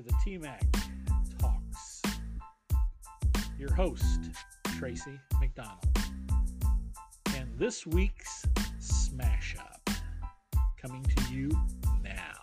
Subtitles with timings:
[0.00, 2.02] to the TMAC Talks.
[3.58, 4.30] Your host,
[4.78, 5.84] Tracy McDonald.
[7.36, 8.46] And this week's
[8.78, 9.90] Smash Up
[10.80, 11.50] coming to you
[12.02, 12.34] now.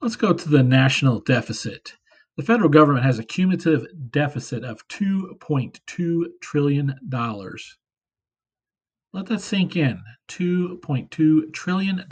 [0.00, 1.94] Let's go to the national deficit.
[2.36, 6.94] The federal government has a cumulative deficit of $2.2 trillion.
[9.12, 10.02] Let that sink in.
[10.28, 12.04] $2.2 trillion.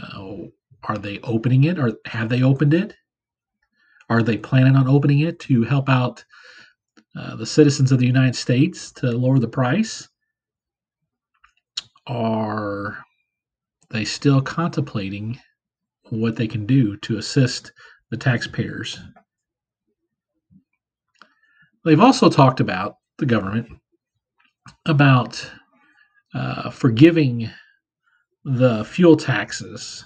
[0.00, 0.36] Uh,
[0.84, 2.94] are they opening it or have they opened it?
[4.08, 6.24] Are they planning on opening it to help out
[7.16, 10.08] uh, the citizens of the United States to lower the price?
[12.06, 13.04] Are
[13.90, 15.38] they still contemplating
[16.08, 17.72] what they can do to assist
[18.10, 18.98] the taxpayers?
[21.84, 23.68] They've also talked about the government
[24.86, 25.50] about
[26.34, 27.50] uh, forgiving
[28.44, 30.04] the fuel taxes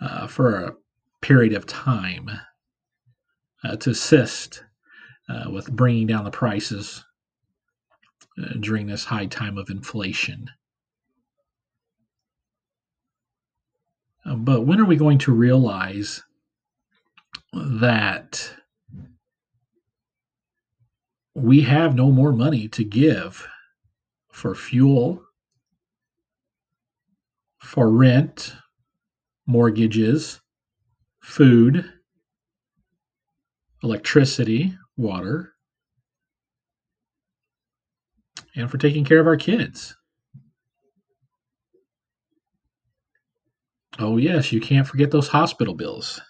[0.00, 0.74] uh, for a
[1.20, 2.30] period of time
[3.64, 4.62] uh, to assist
[5.28, 7.04] uh, with bringing down the prices
[8.42, 10.48] uh, during this high time of inflation.
[14.24, 16.22] Uh, but when are we going to realize
[17.52, 18.50] that
[21.34, 23.46] we have no more money to give
[24.30, 25.22] for fuel,
[27.60, 28.54] for rent,
[29.48, 30.40] mortgages,
[31.20, 31.90] food,
[33.82, 35.54] electricity, water,
[38.54, 39.96] and for taking care of our kids.
[43.98, 46.20] Oh, yes, you can't forget those hospital bills.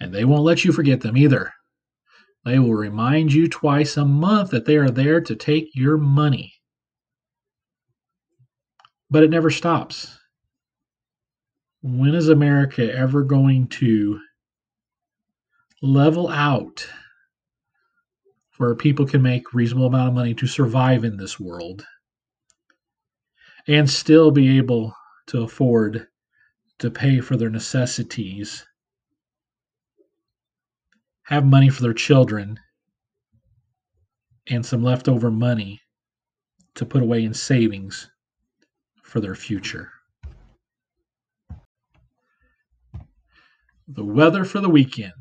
[0.00, 1.52] And they won't let you forget them either.
[2.44, 6.54] They will remind you twice a month that they are there to take your money.
[9.10, 10.18] But it never stops
[11.82, 14.20] when is America ever going to
[15.82, 16.88] level out
[18.56, 21.84] where people can make reasonable amount of money to survive in this world
[23.66, 24.94] and still be able
[25.26, 26.06] to afford
[26.78, 28.64] to pay for their necessities
[31.24, 32.58] have money for their children
[34.48, 35.80] and some leftover money
[36.74, 38.08] to put away in savings
[39.02, 39.90] for their future
[43.88, 45.12] The weather for the weekend.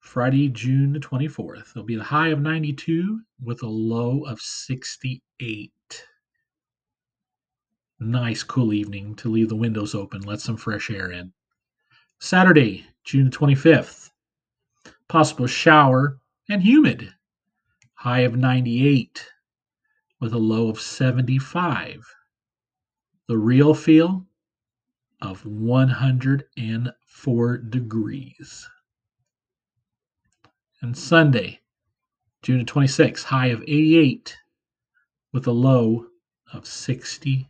[0.00, 1.70] Friday, June 24th.
[1.70, 5.72] It'll be the high of 92 with a low of 68.
[8.00, 11.32] Nice, cool evening to leave the windows open, let some fresh air in.
[12.18, 14.10] Saturday, June 25th.
[15.08, 17.14] Possible shower and humid.
[17.94, 19.24] High of 98
[20.20, 22.04] with a low of 75.
[23.28, 24.26] The real feel
[25.20, 25.46] of
[27.24, 28.68] 104 degrees.
[30.80, 31.60] And Sunday,
[32.42, 34.36] June the 26th, high of 88
[35.32, 36.06] with a low
[36.52, 37.46] of 62.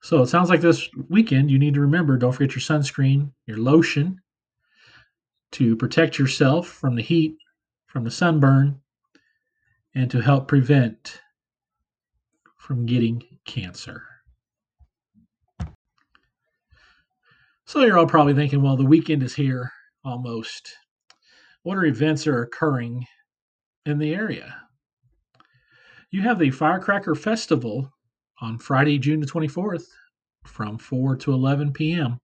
[0.00, 3.58] So it sounds like this weekend you need to remember don't forget your sunscreen, your
[3.58, 4.20] lotion
[5.52, 7.36] to protect yourself from the heat,
[7.86, 8.80] from the sunburn,
[9.94, 11.20] and to help prevent
[12.56, 14.11] from getting cancer.
[17.66, 19.72] So you're all probably thinking, well, the weekend is here
[20.04, 20.74] almost.
[21.62, 23.06] What are events are occurring
[23.86, 24.56] in the area?
[26.10, 27.92] You have the Firecracker Festival
[28.40, 29.86] on Friday, June the 24th
[30.44, 32.18] from 4 to 11 p.m.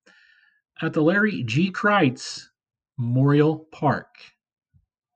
[0.82, 1.70] at the Larry G.
[1.70, 2.48] Kreitz
[2.98, 4.08] Memorial Park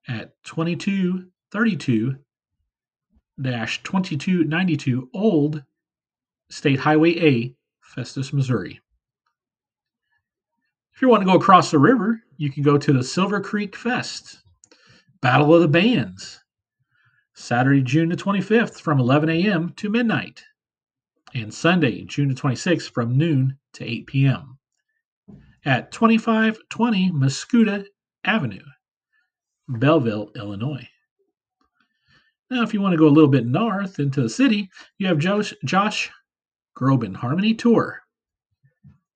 [0.08, 2.16] at 2232
[3.42, 5.64] 2292 Old
[6.48, 8.80] State Highway A, Festus, Missouri.
[11.02, 13.75] If you want to go across the river, you can go to the Silver Creek
[13.75, 14.40] Fest,
[15.20, 16.40] Battle of the Bands,
[17.34, 19.72] Saturday, June the 25th from 11 a.m.
[19.78, 20.44] to midnight,
[21.34, 24.60] and Sunday, June the 26th from noon to 8 p.m.
[25.64, 27.84] at 2520 Mascoutah
[28.25, 28.62] Avenue,
[29.69, 30.88] Belleville, Illinois.
[32.49, 35.19] Now, if you want to go a little bit north into the city, you have
[35.19, 36.12] Josh, Josh
[36.78, 38.01] Groban Harmony Tour.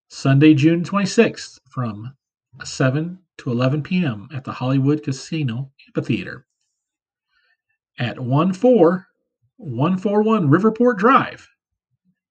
[0.09, 2.15] Sunday, June 26th from
[2.65, 4.29] 7 to 11 p.m.
[4.33, 6.47] at the Hollywood Casino Amphitheater
[7.99, 11.49] at 14141 Riverport Drive,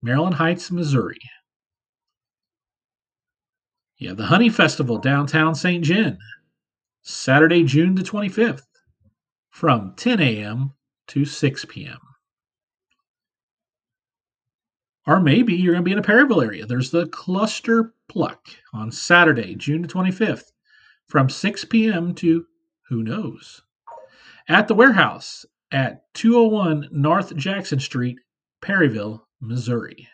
[0.01, 1.19] Maryland Heights, Missouri.
[3.98, 5.81] You have the Honey Festival downtown St.
[5.83, 6.18] John,
[7.01, 8.68] Saturday, June the 25th
[9.50, 10.74] from 10 a.m.
[11.07, 11.98] to 6 p.m.
[15.07, 16.66] Or maybe you're going to be in a Perryville area.
[16.66, 20.52] There's the Cluster Pluck on Saturday, June the 25th,
[21.07, 22.16] from 6 p.m.
[22.16, 22.46] to
[22.90, 23.62] who knows.
[24.48, 28.18] At the warehouse at 201 North Jackson Street,
[28.62, 30.07] Perryville, Missouri.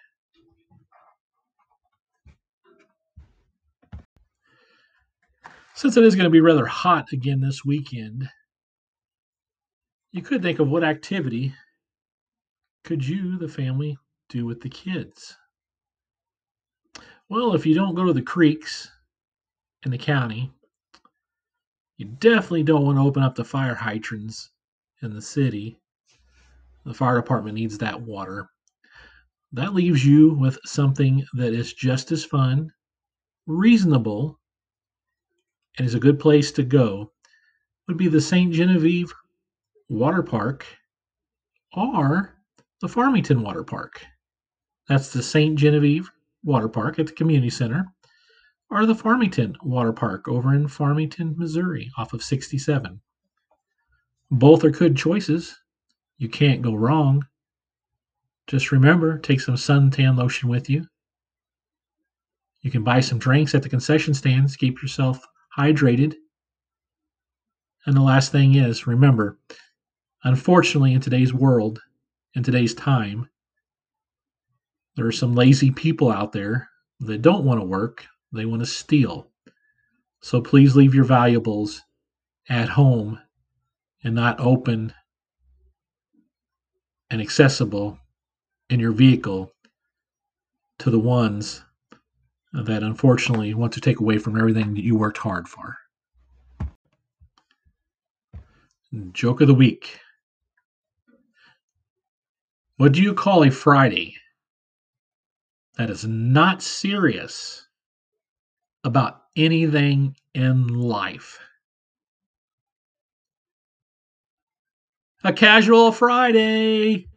[5.74, 8.30] Since it is going to be rather hot again this weekend,
[10.12, 11.54] you could think of what activity
[12.84, 13.98] could you, the family,
[14.32, 15.38] do with the kids?
[17.30, 18.90] Well, if you don't go to the creeks
[19.84, 20.52] in the county,
[21.98, 24.50] you definitely don't want to open up the fire hydrants
[25.02, 25.78] in the city.
[26.86, 28.50] The fire department needs that water.
[29.52, 32.72] That leaves you with something that is just as fun,
[33.48, 34.40] reasonable,
[35.78, 37.12] and is a good place to go.
[37.88, 38.54] Would be the St.
[38.54, 39.14] Genevieve
[39.90, 40.66] Water Park
[41.74, 42.34] or
[42.80, 44.06] the Farmington Water Park.
[44.92, 45.58] That's the St.
[45.58, 46.12] Genevieve
[46.44, 47.88] Water Park at the community center,
[48.70, 53.00] or the Farmington Water Park over in Farmington, Missouri, off of 67.
[54.32, 55.58] Both are good choices.
[56.18, 57.26] You can't go wrong.
[58.48, 60.86] Just remember, take some suntan lotion with you.
[62.60, 65.26] You can buy some drinks at the concession stands, keep yourself
[65.58, 66.16] hydrated.
[67.86, 69.40] And the last thing is, remember,
[70.26, 71.80] unfortunately, in today's world,
[72.34, 73.30] in today's time,
[74.96, 76.70] there are some lazy people out there
[77.00, 79.28] that don't want to work, they want to steal.
[80.22, 81.82] So please leave your valuables
[82.50, 83.20] at home
[84.04, 84.94] and not open
[87.10, 88.00] and accessible
[88.70, 89.52] in your vehicle
[90.80, 91.62] to the ones
[92.54, 95.78] that unfortunately want to take away from everything that you worked hard for.
[99.14, 100.00] Joke of the week.
[102.78, 104.18] What do you call a Friday
[105.82, 107.68] that is not serious
[108.84, 111.40] about anything in life.
[115.24, 117.08] A casual Friday.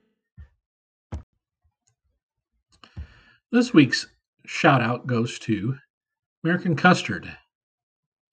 [3.53, 4.07] This week's
[4.47, 5.77] shout out goes to
[6.43, 7.27] American Custard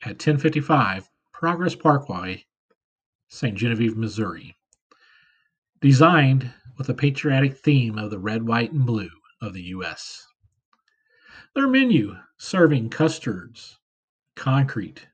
[0.03, 2.45] at 1055 Progress Parkway,
[3.27, 3.57] St.
[3.57, 4.55] Genevieve, Missouri.
[5.81, 9.09] Designed with a patriotic theme of the red, white, and blue
[9.41, 10.27] of the U.S.
[11.55, 13.79] Their menu serving custards,
[14.35, 15.07] concrete,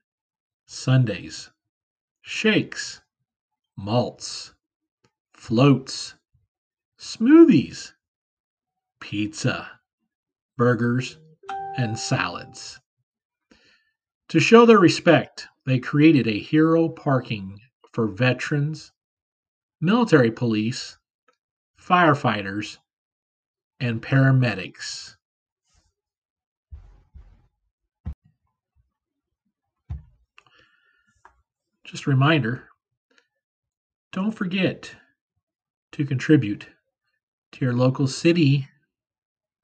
[0.66, 1.50] sundaes,
[2.20, 3.00] shakes,
[3.76, 4.54] malts,
[5.32, 6.14] floats,
[6.98, 7.92] smoothies,
[9.00, 9.80] pizza,
[10.56, 11.18] burgers,
[11.76, 12.80] and salads.
[14.28, 17.60] To show their respect, they created a hero parking
[17.92, 18.92] for veterans,
[19.80, 20.98] military police,
[21.80, 22.78] firefighters,
[23.80, 25.14] and paramedics.
[31.84, 32.68] just a reminder
[34.12, 34.94] don't forget
[35.90, 36.66] to contribute
[37.50, 38.68] to your local city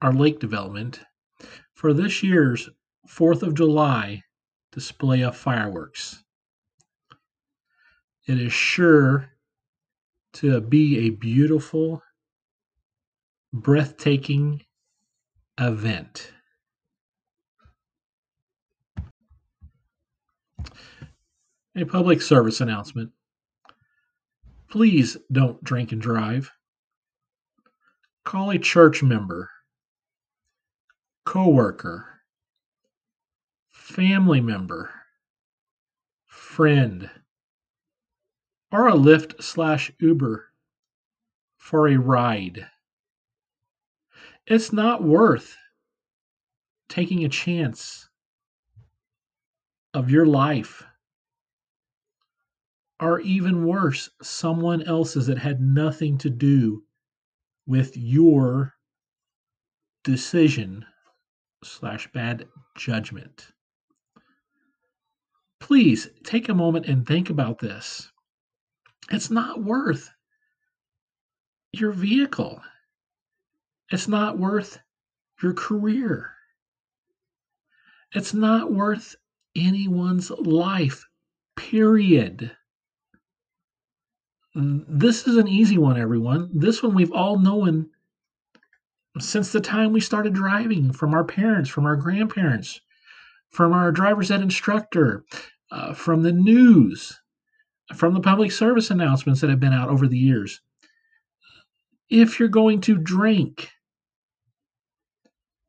[0.01, 1.01] or lake development
[1.75, 2.67] for this year's
[3.07, 4.23] 4th of July
[4.71, 6.23] display of fireworks.
[8.27, 9.29] It is sure
[10.33, 12.01] to be a beautiful,
[13.55, 14.61] breathtaking
[15.57, 16.33] event.
[21.77, 23.11] A public service announcement.
[24.69, 26.51] Please don't drink and drive.
[28.25, 29.49] Call a church member,
[31.25, 32.05] coworker,
[33.71, 34.89] family member,
[36.25, 37.09] friend,
[38.71, 40.49] or a Lyft slash Uber
[41.57, 42.67] for a ride.
[44.47, 45.57] It's not worth
[46.87, 48.07] taking a chance
[49.93, 50.83] of your life
[52.99, 56.83] or even worse, someone else's that had nothing to do
[57.65, 58.73] with your
[60.03, 60.85] decision
[61.63, 62.47] slash bad
[62.77, 63.47] judgment.
[65.59, 68.11] Please take a moment and think about this.
[69.11, 70.11] It's not worth
[71.73, 72.61] your vehicle.
[73.91, 74.79] It's not worth
[75.41, 76.31] your career.
[78.13, 79.15] It's not worth
[79.55, 81.05] anyone's life,
[81.55, 82.51] period.
[84.55, 86.49] This is an easy one, everyone.
[86.53, 87.89] This one we've all known
[89.19, 92.79] since the time we started driving from our parents, from our grandparents,
[93.49, 95.25] from our driver's ed instructor,
[95.71, 97.19] uh, from the news,
[97.95, 100.61] from the public service announcements that have been out over the years.
[102.09, 103.69] If you're going to drink,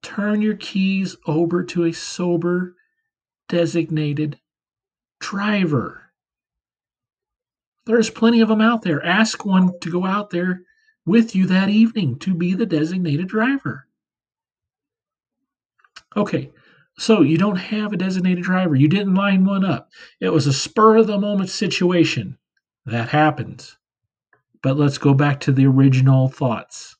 [0.07, 2.77] turn your keys over to a sober,
[3.49, 4.39] designated
[5.19, 6.13] driver.
[7.87, 9.05] There's plenty of them out there.
[9.05, 10.63] Ask one to go out there
[11.07, 13.89] with you that evening to be the designated driver.
[16.17, 16.53] Okay,
[16.99, 18.77] so you don't have a designated driver.
[18.77, 19.91] You didn't line one up.
[20.21, 22.39] It was a spur of the moment situation.
[22.85, 23.77] That happens.
[24.63, 26.97] But let's go back to the original thoughts.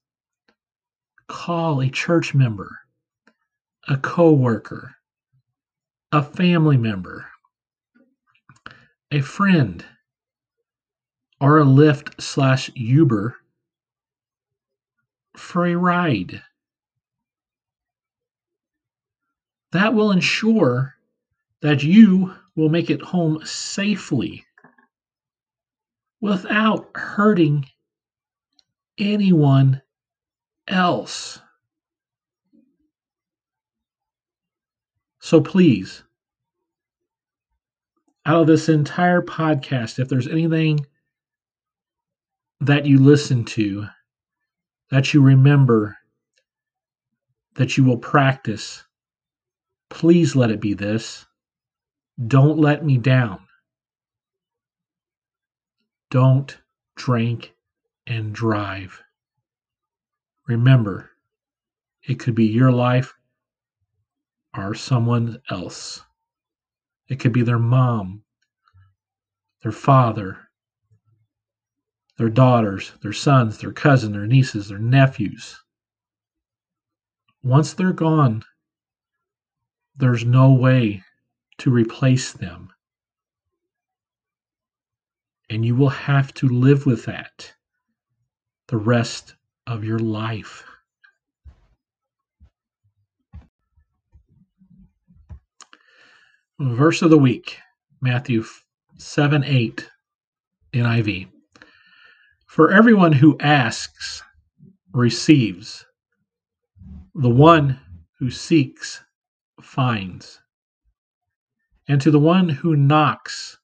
[1.29, 2.81] Call a church member,
[3.88, 4.97] a coworker,
[6.12, 7.26] a family member,
[9.12, 9.85] a friend,
[11.40, 13.37] or a Lyft slash Uber
[15.37, 16.43] for a ride.
[19.73, 20.95] That will ensure
[21.61, 24.45] that you will make it home safely
[26.21, 27.66] without hurting
[28.99, 29.83] anyone
[30.66, 31.40] else.
[35.26, 36.04] So please,
[38.25, 40.87] out of this entire podcast, if there's anything
[42.61, 43.88] that you listen to,
[44.92, 45.99] that you remember,
[47.56, 48.85] that you will practice,
[49.90, 51.26] please let it be this.
[52.25, 53.40] Don't let me down.
[56.12, 56.56] Don't
[56.95, 57.52] drink
[58.06, 59.02] and drive.
[60.47, 61.11] Remember,
[62.04, 63.16] it could be your life
[64.57, 66.03] or someone else.
[67.09, 68.23] It could be their mom,
[69.63, 70.49] their father,
[72.19, 75.63] their daughters, their sons, their cousins, their nieces, their nephews.
[77.43, 78.43] Once they're gone,
[79.97, 81.03] there's no way
[81.59, 82.73] to replace them.
[85.49, 87.55] And you will have to live with that
[88.69, 89.37] the rest
[89.67, 90.65] of your life.
[96.59, 97.59] Verse of the week
[98.01, 98.43] Matthew
[98.97, 99.91] 7 8
[100.73, 101.29] NIV.
[102.47, 104.23] For everyone who asks
[104.93, 105.85] receives,
[107.15, 107.79] the one
[108.19, 109.03] who seeks
[109.61, 110.41] finds,
[111.89, 113.59] and to the one who knocks,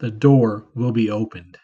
[0.00, 1.58] the door will be opened.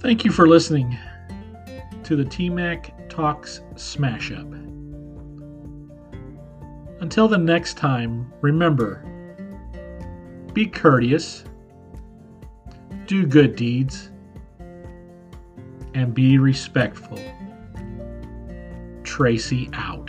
[0.00, 0.98] Thank you for listening
[2.12, 4.46] to the TMAC Talks Smash Up.
[7.00, 9.02] Until the next time, remember
[10.52, 11.44] be courteous,
[13.06, 14.10] do good deeds,
[15.94, 17.18] and be respectful.
[19.04, 20.01] Tracy out.